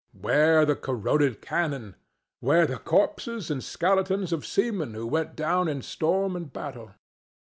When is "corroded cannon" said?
0.75-1.95